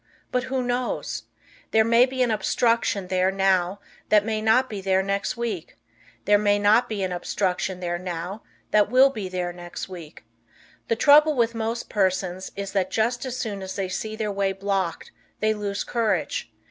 But 0.31 0.45
who 0.45 0.63
knows? 0.63 1.25
There 1.69 1.83
may 1.83 2.07
be 2.07 2.23
an 2.23 2.31
obstruction 2.31 3.07
there 3.07 3.29
now 3.29 3.79
that 4.09 4.25
might 4.25 4.41
not 4.41 4.67
be 4.67 4.81
there 4.81 5.03
next 5.03 5.37
week. 5.37 5.77
There 6.25 6.39
may 6.39 6.57
not 6.57 6.89
be 6.89 7.03
an 7.03 7.11
obstruction 7.11 7.81
there 7.81 7.99
now 7.99 8.41
that 8.71 8.89
will 8.89 9.11
be 9.11 9.29
there 9.29 9.53
next 9.53 9.89
week. 9.89 10.23
The 10.87 10.95
trouble 10.95 11.35
with 11.35 11.53
most 11.53 11.87
persons 11.87 12.51
is 12.55 12.71
that 12.71 12.89
just 12.89 13.27
as 13.27 13.37
soon 13.37 13.61
as 13.61 13.75
they 13.75 13.89
see 13.89 14.15
their 14.15 14.31
way 14.31 14.53
blocked 14.53 15.11
they 15.39 15.53
lose 15.53 15.83
courage. 15.83 16.51